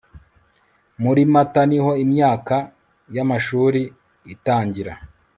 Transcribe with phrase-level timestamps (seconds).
[1.03, 2.55] Muri Mata niho imyaka
[3.15, 3.81] yamashuri
[4.33, 4.93] itangira